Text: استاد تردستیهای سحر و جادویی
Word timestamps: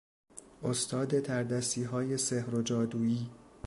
استاد 0.63 1.19
تردستیهای 1.19 2.17
سحر 2.17 2.55
و 2.55 2.61
جادویی 2.61 3.29